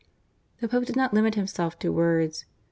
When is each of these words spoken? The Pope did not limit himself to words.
The 0.61 0.67
Pope 0.67 0.85
did 0.85 0.95
not 0.95 1.13
limit 1.13 1.35
himself 1.35 1.77
to 1.77 1.91
words. 1.91 2.45